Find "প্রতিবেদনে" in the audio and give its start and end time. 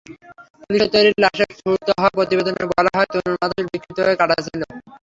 2.17-2.63